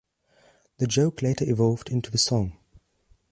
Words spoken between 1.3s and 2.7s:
evolved into the song.